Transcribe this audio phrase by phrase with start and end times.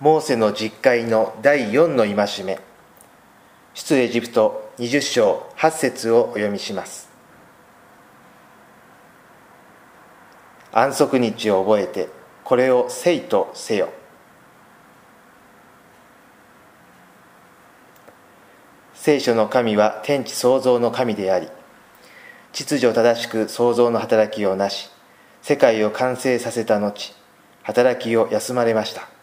[0.00, 2.58] モーセの実会の第4の戒め。
[3.74, 7.10] 出エジプト20章8節をお読みします。
[10.72, 12.08] 安息日を覚えて
[12.44, 13.90] これを聖とせよ。
[18.94, 21.48] 聖書の神は天地創造の神であり
[22.52, 24.88] 秩序正しく創造の働きをなし
[25.42, 27.14] 世界を完成させた後
[27.62, 29.19] 働きを休まれました。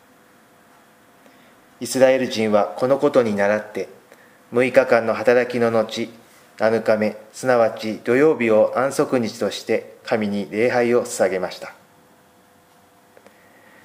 [1.80, 3.88] イスラエル人はこのことに倣って
[4.52, 6.10] 6日間の働きの後
[6.58, 11.74] 7日目すなわち土曜日を安息日として神に礼拝を捧げました。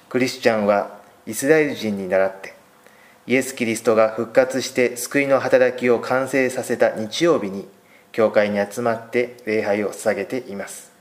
[0.09, 2.55] クリスチャンはイスラエル人に倣って
[3.27, 7.67] イエス・キリストが復活して救いの働きを完成させた日曜日に
[8.11, 10.91] 教会に集まって礼拝を捧げています。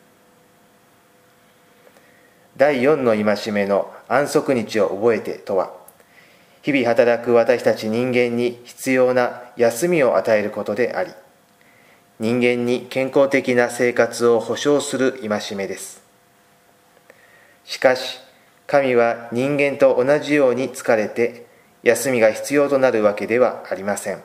[2.57, 5.82] 第4の戒めの安息日を覚えてとは
[6.63, 11.11] 日々働く私たち人間に必要な休みを与えることであり
[12.21, 16.03] 人間に健康的な生活を保障する戒めです。
[17.65, 18.21] しかし
[18.69, 21.47] 神は人間と同じように疲れて
[21.83, 24.23] 休みが必要となるわけではありません。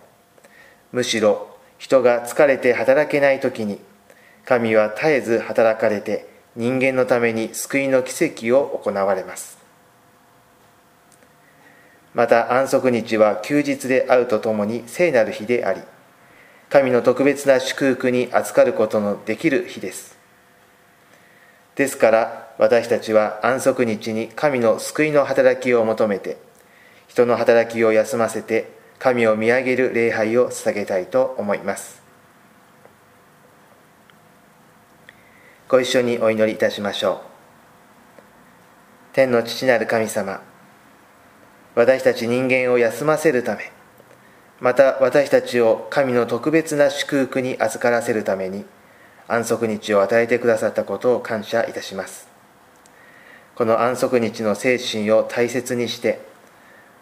[0.91, 3.79] むしろ人が疲れて働けない時に
[4.45, 9.57] 神は絶えず働かれて人間のために救いの奇跡を行われます。
[12.17, 15.81] また安息日は休日であるとともに聖なる日であり
[16.67, 20.17] 神の特別な祝福に預かることのできる日です。
[21.75, 26.37] ですから私たちは安息日に神の救いの働きを求めて
[27.07, 32.01] 人の働きを休ませて神を見上げる礼拝を捧げたいと思います。
[35.69, 37.19] ご一緒にお祈りいたしましょう。
[39.13, 40.41] 天の父なる神様
[41.77, 43.71] 私たち人間を休ませるため
[44.59, 48.65] また私たちを神の特別な祝福に預からせるために
[49.27, 52.27] 安息日を与えてくださったことを感謝いたします。
[53.53, 56.19] この安息日の精神を大切にして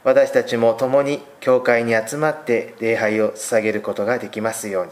[0.03, 4.91] 私たちも共に教会に集まって礼拝を捧げることができますように。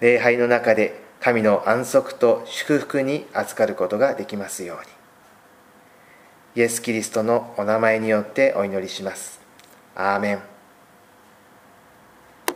[0.00, 4.99] 礼拝の中で神の安息と祝福に預かることができますように。
[6.56, 9.40] イエス・キリストのお名前によってお祈りします。
[9.94, 10.49] アーメン